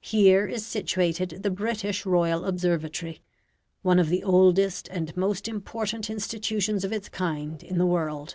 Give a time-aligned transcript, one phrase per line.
[0.00, 3.22] Here is situated the British Royal Observatory,
[3.82, 8.34] one of the oldest and most important institutions of its kind in the world.